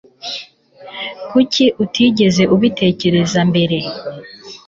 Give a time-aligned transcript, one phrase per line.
[1.29, 3.77] Kuki utigeze ubitekereza mbere